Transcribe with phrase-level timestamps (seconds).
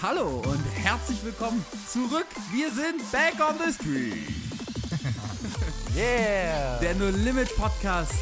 [0.00, 2.26] Hallo und herzlich willkommen zurück.
[2.52, 4.28] Wir sind back on the street.
[5.96, 6.78] Yeah!
[6.78, 8.12] Der No Limit Podcast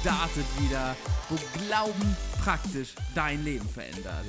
[0.00, 0.94] startet wieder,
[1.28, 4.24] wo Glauben praktisch dein Leben verändert.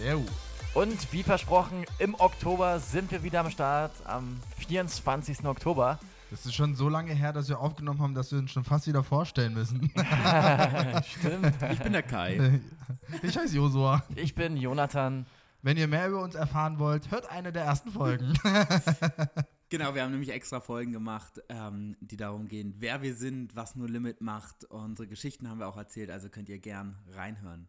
[0.73, 5.45] Und wie versprochen, im Oktober sind wir wieder am Start, am 24.
[5.45, 5.99] Oktober.
[6.31, 8.87] Das ist schon so lange her, dass wir aufgenommen haben, dass wir uns schon fast
[8.87, 9.91] wieder vorstellen müssen.
[11.19, 11.53] Stimmt.
[11.71, 12.59] Ich bin der Kai.
[13.21, 14.03] Ich heiße Josua.
[14.15, 15.27] Ich bin Jonathan.
[15.65, 18.33] Wenn ihr mehr über uns erfahren wollt, hört eine der ersten Folgen.
[19.69, 23.75] Genau, wir haben nämlich extra Folgen gemacht, ähm, die darum gehen, wer wir sind, was
[23.75, 24.63] No Limit macht.
[24.65, 27.67] Unsere Geschichten haben wir auch erzählt, also könnt ihr gern reinhören.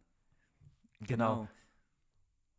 [1.01, 1.47] Genau.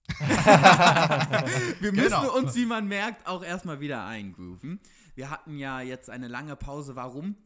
[0.19, 2.37] wir müssen Genau.
[2.37, 4.81] uns, wie man merkt, auch erstmal wieder eingrooven.
[5.15, 6.97] Wir hatten ja jetzt eine lange Pause.
[6.97, 7.37] Warum?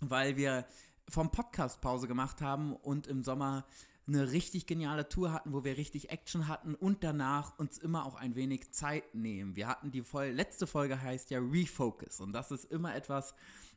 [0.00, 0.66] Weil wir
[1.08, 3.64] vom Podcast Pause gemacht haben und im Sommer
[4.06, 8.16] eine richtig geniale Tour hatten, wo wir richtig Action hatten und danach uns immer auch
[8.16, 9.54] ein wenig Zeit nehmen.
[9.54, 13.34] Wir hatten die Vol letzte Folge heißt ja Refocus und das ist immer etwas,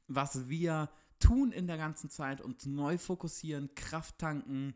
[0.08, 4.74] was wir tun in der ganzen Zeit, uns neu fokussieren, Kraft tanken,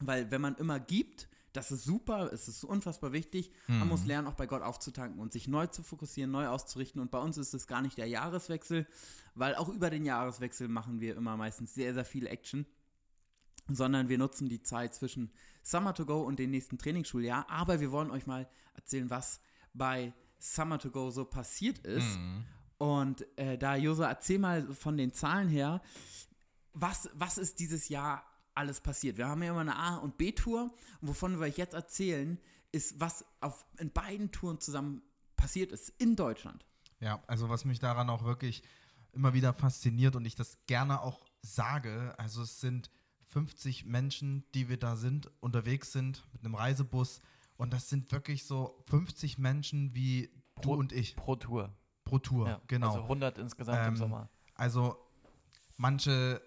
[0.00, 3.50] weil wenn man immer gibt, das ist super, es ist unfassbar wichtig.
[3.66, 7.00] Man muss lernen, auch bei Gott aufzutanken und sich neu zu fokussieren, neu auszurichten.
[7.00, 8.86] Und bei uns ist es gar nicht der Jahreswechsel,
[9.34, 12.66] weil auch über den Jahreswechsel machen wir immer meistens sehr, sehr viel Action.
[13.68, 15.30] Sondern wir nutzen die Zeit zwischen
[15.62, 17.48] Summer to Go und dem nächsten Trainingsschuljahr.
[17.50, 19.40] Aber wir wollen euch mal erzählen, was
[19.74, 22.18] bei Summer to Go so passiert ist.
[22.78, 25.82] Und äh, da, Josa, erzähl mal von den Zahlen her,
[26.72, 29.18] was, was ist dieses Jahr alles passiert?
[29.18, 30.70] Wir haben ja immer eine A- und B-Tour.
[31.00, 32.38] Und wovon wir euch jetzt erzählen,
[32.72, 35.02] ist, was auf, in beiden Touren zusammen
[35.36, 36.64] passiert ist in Deutschland.
[37.00, 38.62] Ja, also was mich daran auch wirklich
[39.12, 42.90] immer wieder fasziniert und ich das gerne auch sage, also es sind
[43.28, 47.20] 50 Menschen, die wir da sind, unterwegs sind mit einem Reisebus
[47.56, 51.72] und das sind wirklich so 50 Menschen wie Pro- du und ich Pro Tour.
[52.04, 52.88] pro Tour, Ja, genau.
[52.88, 54.28] Also 100 insgesamt im Ähm, Sommer.
[54.54, 54.96] Also
[55.76, 56.40] manche,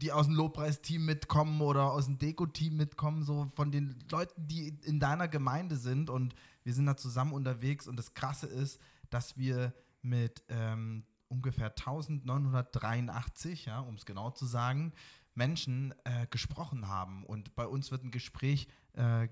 [0.00, 4.68] die aus dem Lobpreisteam mitkommen oder aus dem Deko-Team mitkommen, so von den Leuten, die
[4.84, 8.80] in deiner Gemeinde sind und wir sind da zusammen unterwegs und das Krasse ist,
[9.10, 14.92] dass wir mit ähm, ungefähr 1983, ja, um es genau zu sagen,
[15.34, 19.28] Menschen äh, gesprochen haben und bei uns wird ein Gespräch äh,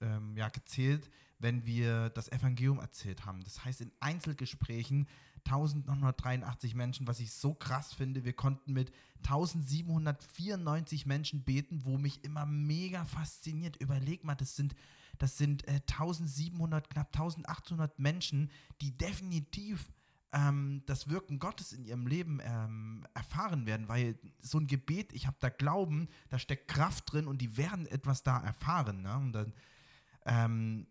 [0.00, 3.42] ähm, ja, gezählt, wenn wir das Evangelium erzählt haben.
[3.44, 5.06] Das heißt, in Einzelgesprächen
[5.46, 8.92] 1983 Menschen, was ich so krass finde, wir konnten mit
[9.24, 13.76] 1794 Menschen beten, wo mich immer mega fasziniert.
[13.76, 14.74] Überleg mal, das sind,
[15.18, 19.88] das sind äh, 1700, knapp 1800 Menschen, die definitiv
[20.32, 25.26] ähm, das Wirken Gottes in ihrem Leben ähm, erfahren werden, weil so ein Gebet, ich
[25.26, 29.02] habe da Glauben, da steckt Kraft drin und die werden etwas da erfahren.
[29.02, 29.16] Ne?
[29.16, 29.52] Und dann,
[30.26, 30.86] ähm,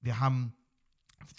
[0.00, 0.52] wir haben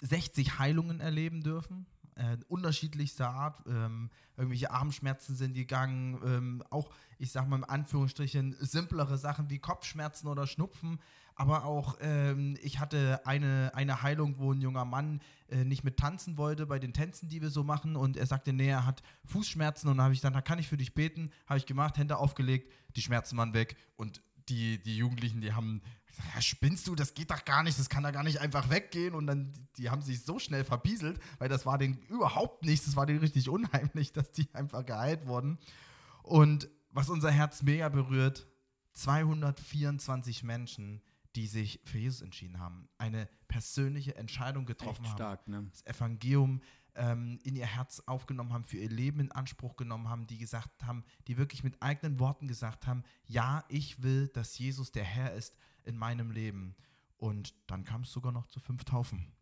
[0.02, 3.62] 60 Heilungen erleben dürfen, äh, unterschiedlichster Art.
[3.66, 9.58] Ähm, irgendwelche Armschmerzen sind gegangen, ähm, auch, ich sag mal in Anführungsstrichen, simplere Sachen wie
[9.58, 11.00] Kopfschmerzen oder Schnupfen.
[11.40, 15.96] Aber auch, ähm, ich hatte eine, eine Heilung, wo ein junger Mann äh, nicht mit
[15.96, 17.96] tanzen wollte bei den Tänzen, die wir so machen.
[17.96, 19.88] Und er sagte, nee, er hat Fußschmerzen.
[19.88, 21.30] Und dann habe ich gesagt, da kann ich für dich beten.
[21.46, 23.78] Habe ich gemacht, Hände aufgelegt, die Schmerzen waren weg.
[23.96, 24.20] Und
[24.50, 27.88] die, die Jugendlichen, die haben gesagt, ja, spinnst du, das geht doch gar nicht, das
[27.88, 29.14] kann da gar nicht einfach weggehen.
[29.14, 32.96] Und dann, die haben sich so schnell verbieselt, weil das war denen überhaupt nichts, das
[32.96, 35.56] war denen richtig unheimlich, dass die einfach geheilt wurden.
[36.22, 38.46] Und was unser Herz mega berührt,
[38.92, 41.00] 224 Menschen,
[41.36, 45.68] die sich für Jesus entschieden haben, eine persönliche Entscheidung getroffen Echt haben stark, ne?
[45.70, 46.60] das Evangelium
[46.94, 50.84] ähm, in ihr Herz aufgenommen haben, für ihr Leben in Anspruch genommen haben, die gesagt
[50.84, 55.34] haben, die wirklich mit eigenen Worten gesagt haben, ja, ich will, dass Jesus der Herr
[55.34, 56.76] ist in meinem Leben.
[57.16, 59.32] Und dann kam es sogar noch zu fünf Taufen.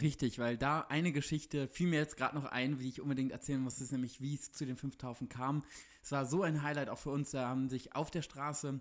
[0.00, 3.60] Richtig, weil da eine Geschichte fiel mir jetzt gerade noch ein, die ich unbedingt erzählen
[3.60, 5.64] muss, ist nämlich, wie es zu den fünf Taufen kam.
[6.02, 8.80] Es war so ein Highlight auch für uns, da haben sich auf der Straße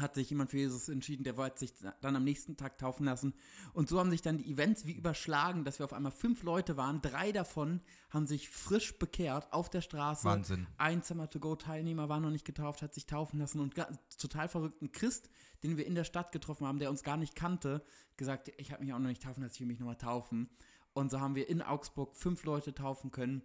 [0.00, 3.34] hat sich jemand für Jesus entschieden, der wollte sich dann am nächsten Tag taufen lassen.
[3.72, 6.76] Und so haben sich dann die Events wie überschlagen, dass wir auf einmal fünf Leute
[6.76, 7.02] waren.
[7.02, 7.80] Drei davon
[8.10, 10.24] haben sich frisch bekehrt auf der Straße.
[10.24, 10.66] Wahnsinn.
[10.78, 13.74] Ein Summer-to-Go-Teilnehmer war noch nicht getauft, hat sich taufen lassen und
[14.18, 15.30] total verrückten Christ,
[15.62, 17.84] den wir in der Stadt getroffen haben, der uns gar nicht kannte,
[18.16, 20.48] gesagt, ich habe mich auch noch nicht taufen lassen, ich will mich nochmal taufen.
[20.92, 23.42] Und so haben wir in Augsburg fünf Leute taufen können,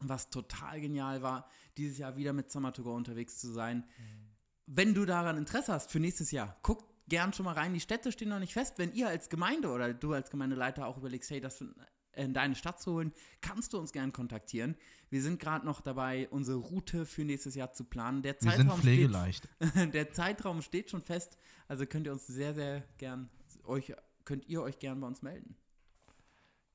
[0.00, 3.84] was total genial war, dieses Jahr wieder mit Summer-to-Go unterwegs zu sein.
[4.72, 7.74] Wenn du daran Interesse hast für nächstes Jahr, guck gern schon mal rein.
[7.74, 8.78] Die Städte stehen noch nicht fest.
[8.78, 11.64] Wenn ihr als Gemeinde oder du als Gemeindeleiter auch überlegst, hey, das
[12.14, 14.76] in deine Stadt zu holen, kannst du uns gern kontaktieren.
[15.08, 18.22] Wir sind gerade noch dabei, unsere Route für nächstes Jahr zu planen.
[18.22, 19.48] Der Wir sind Zeitraum, steht, pflegeleicht.
[19.92, 23.28] der Zeitraum steht schon fest, also könnt ihr uns sehr, sehr gern,
[23.64, 23.92] euch
[24.24, 25.56] könnt ihr euch gern bei uns melden.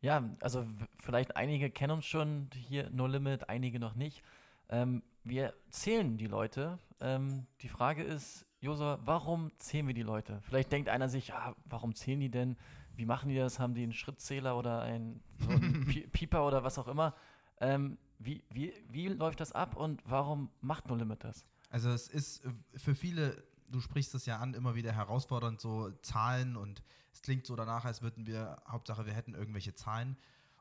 [0.01, 0.67] Ja, also
[0.99, 4.21] vielleicht einige kennen uns schon hier No Limit, einige noch nicht.
[4.69, 6.79] Ähm, wir zählen die Leute.
[6.99, 10.39] Ähm, die Frage ist, Josua, warum zählen wir die Leute?
[10.41, 12.57] Vielleicht denkt einer sich, ja, warum zählen die denn?
[12.95, 13.59] Wie machen die das?
[13.59, 17.13] Haben die einen Schrittzähler oder einen, so einen Pi- Pieper oder was auch immer?
[17.59, 21.45] Ähm, wie, wie, wie läuft das ab und warum macht No Limit das?
[21.69, 25.91] Also es ist äh, für viele, du sprichst es ja an, immer wieder herausfordernd, so
[26.01, 26.81] Zahlen und
[27.11, 30.17] es klingt so danach, als würden wir, Hauptsache wir hätten irgendwelche Zahlen.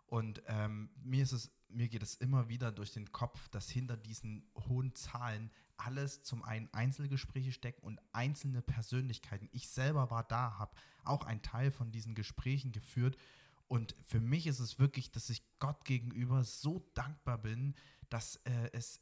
[0.06, 3.96] Und ähm, mir ist es, mir geht es immer wieder durch den Kopf, dass hinter
[3.96, 9.48] diesen hohen Zahlen alles zum einen Einzelgespräche stecken und einzelne Persönlichkeiten.
[9.52, 13.16] Ich selber war da, habe auch einen Teil von diesen Gesprächen geführt.
[13.66, 17.74] Und für mich ist es wirklich, dass ich Gott gegenüber so dankbar bin,
[18.08, 19.00] dass äh, es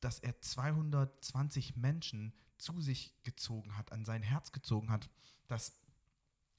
[0.00, 5.10] dass er 220 Menschen zu sich gezogen hat, an sein Herz gezogen hat,
[5.48, 5.78] dass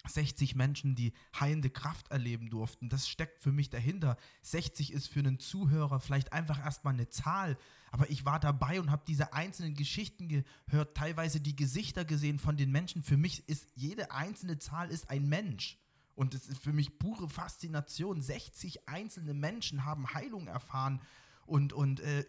[0.09, 2.89] 60 Menschen die heilende Kraft erleben durften.
[2.89, 4.17] Das steckt für mich dahinter.
[4.41, 7.57] 60 ist für einen Zuhörer vielleicht einfach erstmal eine Zahl,
[7.91, 10.27] aber ich war dabei und habe diese einzelnen Geschichten
[10.67, 13.03] gehört, teilweise die Gesichter gesehen von den Menschen.
[13.03, 15.77] Für mich ist jede einzelne Zahl ist ein Mensch.
[16.15, 18.21] Und es ist für mich pure Faszination.
[18.21, 21.01] 60 einzelne Menschen haben Heilung erfahren
[21.45, 22.25] und, und äh,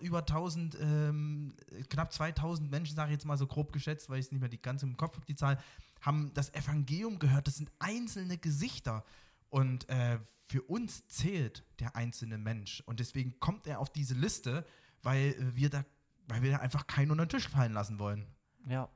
[0.00, 1.54] über 1000, ähm,
[1.88, 4.48] knapp 2000 Menschen, sage ich jetzt mal so grob geschätzt, weil ich es nicht mehr
[4.48, 5.58] die ganze im Kopf habe, die Zahl,
[6.02, 7.46] haben das Evangelium gehört.
[7.46, 9.04] Das sind einzelne Gesichter.
[9.48, 12.82] Und äh, für uns zählt der einzelne Mensch.
[12.86, 14.66] Und deswegen kommt er auf diese Liste,
[15.02, 15.84] weil wir da,
[16.28, 18.26] weil wir da einfach keinen unter den Tisch fallen lassen wollen.
[18.68, 18.88] Ja,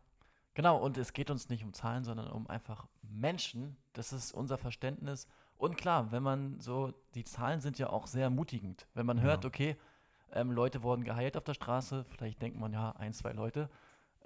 [0.54, 0.76] genau.
[0.78, 3.76] Und es geht uns nicht um Zahlen, sondern um einfach Menschen.
[3.92, 5.26] Das ist unser Verständnis.
[5.56, 8.86] Und klar, wenn man so, die Zahlen sind ja auch sehr ermutigend.
[8.94, 9.48] Wenn man hört, Ja.
[9.48, 9.76] okay,
[10.32, 13.70] ähm, Leute wurden geheilt auf der Straße, vielleicht denkt man ja, ein, zwei Leute.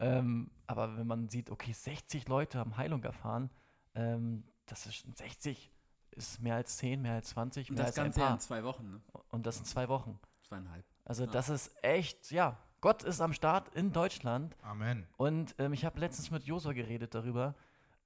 [0.00, 3.50] Ähm, aber wenn man sieht, okay, 60 Leute haben Heilung erfahren,
[3.94, 5.70] ähm, das ist 60
[6.12, 8.35] ist mehr als 10, mehr als 20, Und mehr das als ein Ganze ja paar.
[8.35, 9.00] in zwei Wochen, ne?
[9.31, 10.19] Und das in zwei Wochen.
[10.43, 10.85] Zweieinhalb.
[11.05, 11.31] Also Ja.
[11.31, 14.56] das ist echt, ja, Gott ist am Start in Deutschland.
[14.62, 15.06] Amen.
[15.19, 17.55] Und ähm, ich habe letztens mit Josua geredet darüber.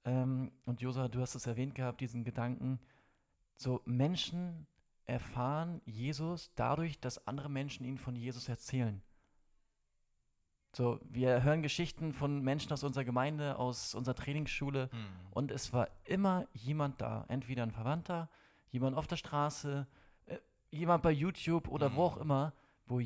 [0.03, 2.79] Ähm, und Josua, du hast es erwähnt gehabt, diesen Gedanken.
[3.57, 4.67] So, Menschen
[5.05, 9.01] erfahren Jesus dadurch, dass andere Menschen ihnen von Jesus erzählen.
[10.75, 14.89] So, wir hören Geschichten von Menschen aus unserer Gemeinde, aus unserer Trainingsschule.
[15.31, 17.23] Und es war immer jemand da.
[17.29, 18.29] Entweder ein Verwandter,
[18.71, 19.87] jemand auf der Straße,
[20.25, 20.37] äh,
[20.71, 22.53] jemand bei YouTube oder wo auch immer,
[22.87, 22.99] wo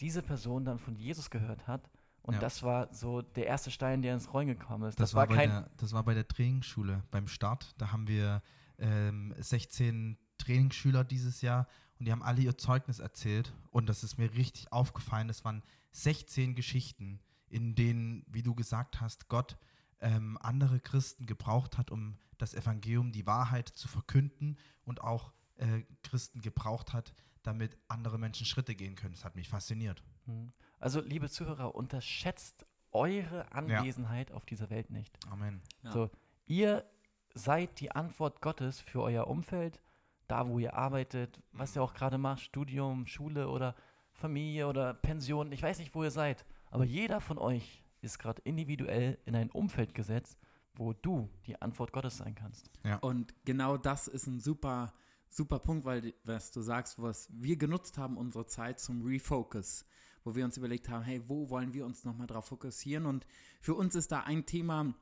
[0.00, 1.88] diese Person dann von Jesus gehört hat.
[2.20, 2.40] Und Ja.
[2.40, 5.00] das war so der erste Stein, der ins Rollen gekommen ist.
[5.00, 7.74] Das, war, bei der, das war bei der Trainingsschule beim Start.
[7.78, 8.42] Da haben wir
[8.78, 11.66] ähm, 16 Trainingsschüler dieses Jahr
[11.98, 13.52] und die haben alle ihr Zeugnis erzählt.
[13.70, 15.28] Und das ist mir richtig aufgefallen.
[15.28, 15.62] Es waren
[15.92, 19.58] 16 Geschichten, in denen, wie du gesagt hast, Gott
[20.00, 25.82] ähm, andere Christen gebraucht hat, um das Evangelium, die Wahrheit zu verkünden und auch äh,
[26.02, 27.12] Christen gebraucht hat,
[27.42, 29.14] damit andere Menschen Schritte gehen können.
[29.14, 30.02] Das hat mich fasziniert.
[30.26, 30.52] Mhm.
[30.78, 35.18] Also, liebe Zuhörer, unterschätzt eure Anwesenheit auf dieser Welt nicht.
[35.28, 35.62] Amen.
[35.82, 35.92] Ja.
[35.92, 36.10] So,
[36.46, 36.88] ihr
[37.34, 39.80] seid die Antwort Gottes für euer Umfeld,
[40.28, 43.74] da wo ihr arbeitet, was ihr auch gerade macht, Studium, Schule oder
[44.12, 48.42] Familie oder Pension, ich weiß nicht, wo ihr seid, aber jeder von euch ist gerade
[48.42, 50.38] individuell in ein Umfeld gesetzt,
[50.74, 52.70] wo du die Antwort Gottes sein kannst.
[53.00, 54.94] Und genau das ist ein super,
[55.28, 59.84] super Punkt, weil, was du sagst, was wir genutzt haben, unsere Zeit zum Refocus,
[60.24, 63.06] wo wir uns überlegt haben, hey, wo wollen wir uns nochmal drauf fokussieren?
[63.06, 63.26] Und
[63.60, 64.94] für uns ist da ein Thema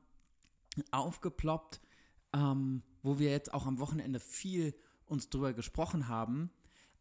[0.92, 1.80] aufgeploppt,
[2.32, 4.74] ähm, wo wir jetzt auch am Wochenende viel
[5.06, 6.50] uns drüber gesprochen haben.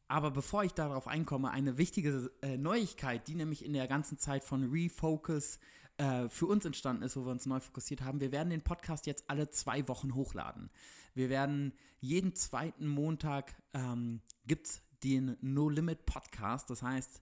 [0.07, 4.43] Aber bevor ich darauf einkomme, eine wichtige äh, Neuigkeit, die nämlich in der ganzen Zeit
[4.43, 5.59] von Refocus
[5.97, 8.19] äh, für uns entstanden ist, wo wir uns neu fokussiert haben.
[8.19, 10.69] Wir werden den Podcast jetzt alle zwei Wochen hochladen.
[11.15, 16.69] Wir werden jeden zweiten Montag ähm, gibt es den No Limit Podcast.
[16.69, 17.21] Das heißt,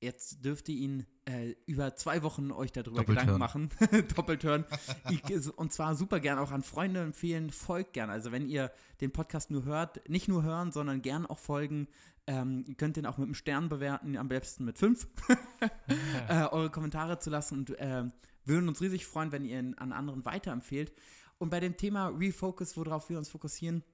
[0.00, 3.70] jetzt dürft ihr ihn äh, über zwei Wochen euch darüber Gedanken machen.
[4.16, 4.64] Doppelt hören.
[5.10, 5.22] Ich,
[5.56, 7.50] und zwar super gern auch an Freunde empfehlen.
[7.50, 8.10] Folgt gern.
[8.10, 11.88] Also wenn ihr den Podcast nur hört, nicht nur hören, sondern gern auch folgen.
[12.26, 15.08] Ähm, ihr könnt den auch mit einem Stern bewerten, am besten mit fünf.
[16.28, 18.04] äh, eure Kommentare zu lassen und äh,
[18.44, 20.92] würden uns riesig freuen, wenn ihr ihn an anderen weiterempfehlt.
[21.38, 23.84] Und bei dem Thema Refocus, worauf wir uns fokussieren,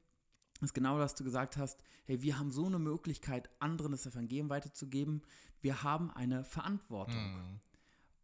[0.62, 1.83] ist genau, was du gesagt hast.
[2.04, 5.23] Hey, wir haben so eine Möglichkeit, anderen das Evangelium weiterzugeben.
[5.61, 7.61] Wir haben eine Verantwortung.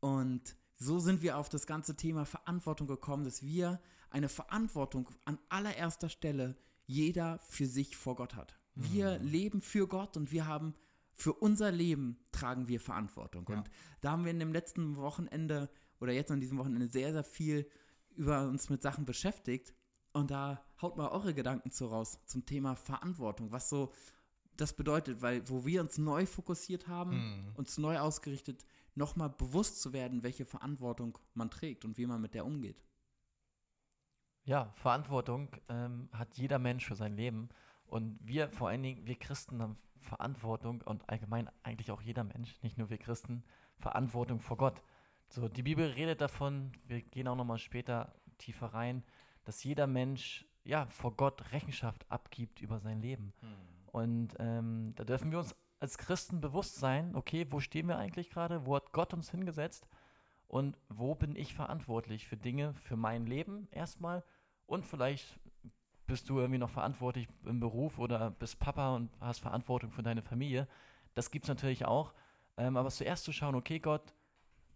[0.01, 3.81] Und so sind wir auf das ganze Thema Verantwortung gekommen, dass wir
[4.11, 8.59] eine Verantwortung an allererster Stelle jeder für sich vor Gott hat.
[8.75, 10.75] Wir leben für Gott und wir haben
[11.13, 13.45] für unser Leben tragen wir Verantwortung.
[13.49, 13.57] Ja.
[13.57, 15.69] Und da haben wir in dem letzten Wochenende
[16.01, 17.69] oder jetzt an diesem Wochenende sehr, sehr viel
[18.15, 19.75] über uns mit Sachen beschäftigt.
[20.13, 23.93] Und da haut mal eure Gedanken zu raus zum Thema Verantwortung, was so
[24.57, 27.53] das bedeutet, weil wo wir uns neu fokussiert haben, Mhm.
[27.55, 32.35] uns neu ausgerichtet, nochmal bewusst zu werden, welche Verantwortung man trägt und wie man mit
[32.35, 32.83] der umgeht.
[34.45, 37.49] Ja, Verantwortung ähm, hat jeder Mensch für sein Leben.
[37.87, 42.61] Und wir, vor allen Dingen, wir Christen haben Verantwortung und allgemein eigentlich auch jeder Mensch,
[42.63, 43.45] nicht nur wir Christen,
[43.79, 44.83] Verantwortung vor Gott.
[45.29, 49.05] So, die Bibel redet davon, wir gehen auch nochmal später tiefer rein,
[49.45, 53.33] dass jeder Mensch ja vor Gott Rechenschaft abgibt über sein Leben.
[53.87, 58.31] Und ähm, da dürfen wir uns als Christen bewusst sein, okay, wo stehen wir eigentlich
[58.31, 58.67] gerade?
[58.67, 59.87] Wo hat Gott uns hingesetzt?
[60.49, 64.25] Und wo bin ich verantwortlich für Dinge, für mein Leben erstmal?
[64.67, 65.39] Und vielleicht
[66.07, 70.23] bist du irgendwie noch verantwortlich im Beruf oder bist Papa und hast Verantwortung für deine
[70.23, 70.67] Familie.
[71.15, 72.15] Das gibt es natürlich auch.
[72.57, 74.15] Ähm, aber zuerst zu schauen, okay, Gott,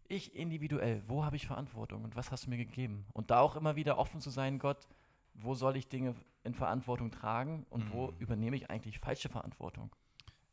[0.08, 3.06] ich individuell, wo habe ich Verantwortung und was hast du mir gegeben?
[3.12, 4.86] Und da auch immer wieder offen zu sein, Gott,
[5.34, 8.18] wo soll ich Dinge in Verantwortung tragen und wo Mhm.
[8.18, 9.94] übernehme ich eigentlich falsche Verantwortung?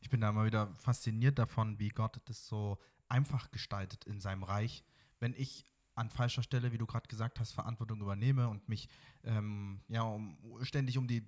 [0.01, 2.77] Ich bin da mal wieder fasziniert davon, wie Gott das so
[3.09, 4.83] einfach gestaltet in seinem Reich.
[5.19, 8.88] Wenn ich an falscher Stelle, wie du gerade gesagt hast, Verantwortung übernehme und mich
[9.24, 11.25] ähm, ja, um, ständig um die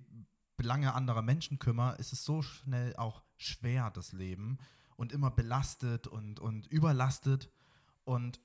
[0.56, 4.58] Belange anderer Menschen kümmere, ist es so schnell auch schwer, das Leben
[4.96, 7.50] und immer belastet und, und überlastet.
[8.04, 8.40] Und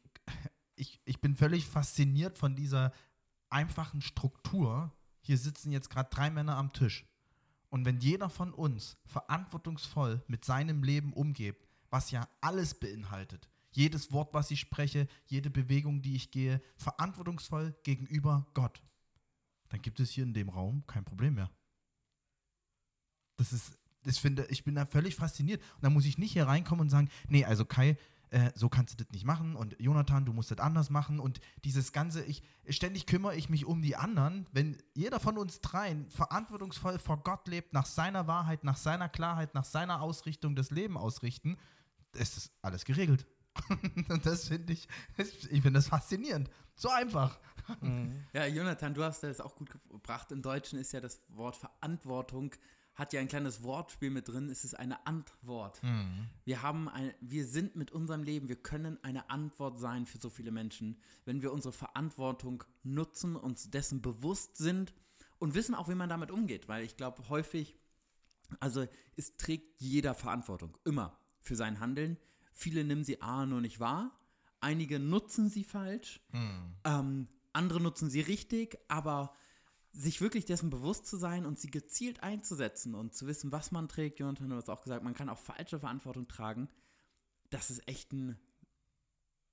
[0.75, 2.91] ich, ich bin völlig fasziniert von dieser
[3.49, 4.91] einfachen Struktur.
[5.27, 7.05] Hier sitzen jetzt gerade drei Männer am Tisch.
[7.67, 14.13] Und wenn jeder von uns verantwortungsvoll mit seinem Leben umgeht, was ja alles beinhaltet, jedes
[14.13, 18.81] Wort, was ich spreche, jede Bewegung, die ich gehe, verantwortungsvoll gegenüber Gott,
[19.67, 21.51] dann gibt es hier in dem Raum kein Problem mehr.
[23.35, 25.61] Das ist, ich finde, ich bin da völlig fasziniert.
[25.75, 27.97] Und da muss ich nicht hier reinkommen und sagen, nee, also Kai,
[28.29, 31.39] äh, so kannst du das nicht machen und Jonathan, du musst das anders machen und
[31.63, 34.47] dieses ganze, ich ständig kümmere ich mich um die anderen.
[34.51, 39.53] Wenn jeder von uns dreien verantwortungsvoll vor Gott lebt, nach seiner Wahrheit, nach seiner Klarheit,
[39.53, 41.57] nach seiner Ausrichtung das Leben ausrichten,
[42.13, 43.25] ist das alles geregelt.
[44.09, 46.49] und das finde ich, ich finde das faszinierend.
[46.75, 47.39] So einfach.
[48.33, 50.31] Ja, Jonathan, du hast das auch gut gebracht.
[50.31, 52.53] Im Deutschen ist ja das Wort Verantwortung,
[52.97, 55.79] hat ja ein kleines Wortspiel mit drin, es ist eine Antwort.
[56.45, 60.31] Wir haben ein, wir sind mit unserem Leben, wir können eine Antwort sein für so
[60.31, 64.95] viele Menschen, wenn wir unsere Verantwortung nutzen, uns dessen bewusst sind
[65.37, 66.67] und wissen auch, wie man damit umgeht.
[66.67, 67.77] Weil ich glaube, häufig,
[68.59, 72.17] also es trägt jeder Verantwortung, immer für sein Handeln.
[72.51, 74.19] Viele nehmen sie A nur nicht wahr,
[74.59, 76.19] einige nutzen sie falsch,
[76.83, 79.35] ähm, andere nutzen sie richtig, aber
[79.97, 83.87] sich wirklich dessen bewusst zu sein und sie gezielt einzusetzen und zu wissen, was man
[83.87, 86.69] trägt, Jonathan hat es auch gesagt, man kann auch falsche Verantwortung tragen,
[87.49, 88.37] das ist echt ein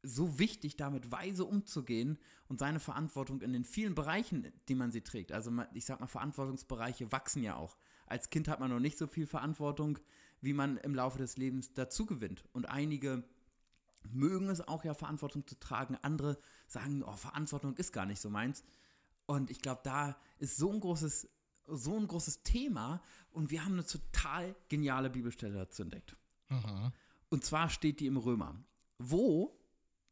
[0.02, 5.00] so wichtig, damit weise umzugehen und seine Verantwortung in den vielen Bereichen, die man sie
[5.00, 5.32] trägt.
[5.32, 7.78] Also ich sag mal, Verantwortungsbereiche wachsen ja auch.
[8.06, 9.98] Als Kind hat man noch nicht so viel Verantwortung,
[10.42, 12.44] wie man im Laufe des Lebens dazu gewinnt.
[12.52, 13.24] Und einige
[14.12, 15.96] mögen es auch ja, Verantwortung zu tragen.
[16.02, 18.62] Andere sagen, oh, Verantwortung ist gar nicht so meins.
[19.26, 21.28] Und ich glaube, da ist so ein großes,
[21.66, 23.00] so ein großes Thema
[23.30, 26.16] und wir haben eine total geniale Bibelstelle dazu entdeckt.
[27.30, 28.54] Und zwar steht die im Römer.
[28.98, 29.58] Wo?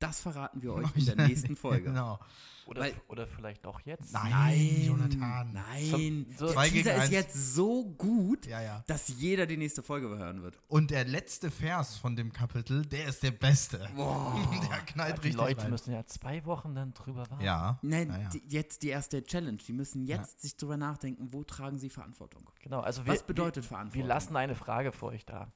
[0.03, 1.85] Das verraten wir euch in der nächsten Folge.
[1.85, 2.19] Genau.
[2.65, 4.13] Oder, Weil- oder vielleicht auch jetzt.
[4.13, 5.53] Nein, Jonathan.
[5.53, 7.11] Nein, So- der Zwei gegen Teaser ist eins.
[7.11, 8.85] jetzt so gut, Ja, ja.
[8.87, 10.61] dass jeder die nächste Folge hören wird.
[10.69, 13.79] Und der letzte Vers von dem Kapitel, der ist der beste.
[13.97, 15.71] der knallt die richtig Leute rein.
[15.71, 17.45] müssen ja zwei Wochen dann drüber warten.
[17.45, 17.81] Ja.
[17.83, 18.29] Nein, ja, ja.
[18.29, 19.59] Die, jetzt die erste Challenge.
[19.59, 22.49] Die müssen jetzt sich drüber nachdenken, wo tragen sie Verantwortung.
[22.63, 24.03] Genau, also wir, Was bedeutet wir, Verantwortung?
[24.03, 25.51] wir lassen eine Frage für euch da,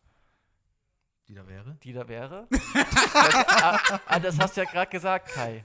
[1.28, 1.76] Die da wäre?
[1.82, 2.46] die da wäre.
[2.50, 2.62] das,
[3.12, 5.64] ah, ah, das hast du ja gerade gesagt, Kai.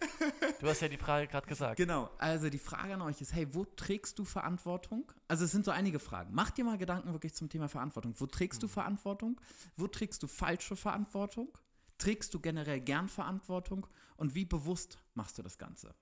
[0.60, 1.78] Du hast ja die Frage gerade gesagt.
[1.78, 5.12] Genau, also die Frage an euch ist, hey, wo trägst du Verantwortung?
[5.28, 6.34] Also es sind so einige Fragen.
[6.34, 8.16] Mach dir mal Gedanken wirklich zum Thema Verantwortung.
[8.18, 9.40] Wo trägst du Verantwortung?
[9.78, 11.56] Wo trägst du falsche Verantwortung?
[12.00, 13.86] Trägst du generell gern Verantwortung?
[14.16, 15.94] Und wie bewusst machst du das Ganze?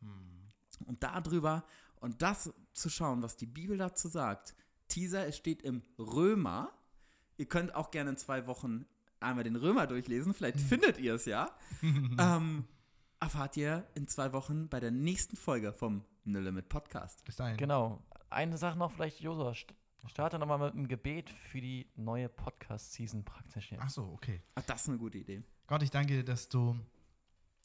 [0.86, 1.66] Und darüber
[2.00, 4.56] und das zu schauen, was die Bibel dazu sagt.
[4.88, 6.72] Teaser, es steht im Römer.
[7.38, 8.86] Ihr könnt auch gerne in zwei Wochen
[9.20, 10.34] einmal den Römer durchlesen.
[10.34, 11.50] Vielleicht findet ihr es ja.
[11.82, 12.66] ähm,
[13.20, 17.24] erfahrt ihr in zwei Wochen bei der nächsten Folge vom No Limit Podcast.
[17.26, 17.58] Bis dahin.
[17.58, 18.04] Genau.
[18.30, 19.74] Eine Sache noch vielleicht, Josua, st-
[20.08, 23.82] starte nochmal mit einem Gebet für die neue Podcast-Season praktisch jetzt.
[23.84, 24.42] Ach so, okay.
[24.56, 25.44] Ach, das ist eine gute Idee.
[25.68, 26.80] Gott, ich danke dir, dass du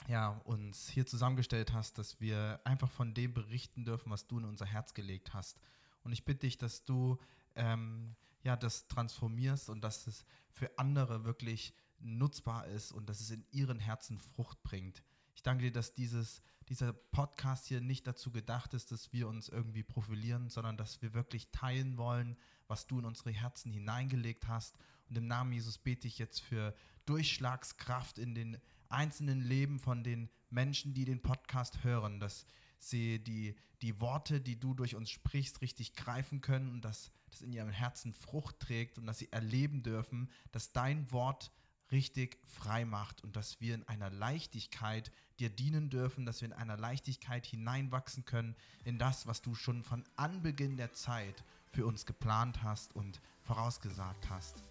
[0.09, 4.45] ja, uns hier zusammengestellt hast, dass wir einfach von dem berichten dürfen, was du in
[4.45, 5.59] unser Herz gelegt hast.
[6.03, 7.19] Und ich bitte dich, dass du
[7.55, 13.31] ähm, ja, das transformierst und dass es für andere wirklich nutzbar ist und dass es
[13.31, 15.03] in ihren Herzen Frucht bringt.
[15.35, 19.49] Ich danke dir, dass dieses, dieser Podcast hier nicht dazu gedacht ist, dass wir uns
[19.49, 22.37] irgendwie profilieren, sondern dass wir wirklich teilen wollen,
[22.69, 24.77] was du in unsere Herzen hineingelegt hast.
[25.09, 26.75] Und im Namen Jesus bete ich jetzt für
[27.07, 28.59] Durchschlagskraft in den
[28.89, 32.47] einzelnen Leben von den Menschen, die den Podcast hören, dass
[32.79, 37.43] sie die, die Worte, die du durch uns sprichst, richtig greifen können und dass das
[37.43, 41.51] in ihrem Herzen Frucht trägt und dass sie erleben dürfen, dass dein Wort
[41.91, 46.53] richtig frei macht und dass wir in einer Leichtigkeit dir dienen dürfen, dass wir in
[46.53, 52.07] einer Leichtigkeit hineinwachsen können in das, was du schon von Anbeginn der Zeit für uns
[52.07, 54.63] geplant hast und vorausgesagt hast.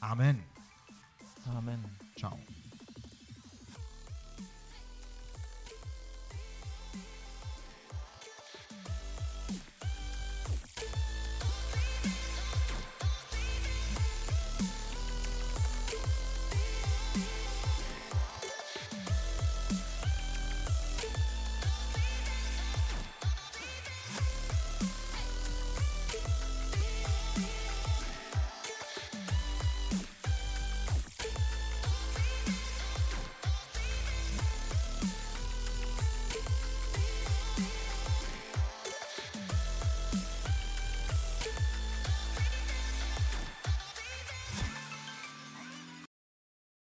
[0.00, 0.42] Amen.
[1.46, 1.84] Amen.
[2.16, 2.38] Ciao.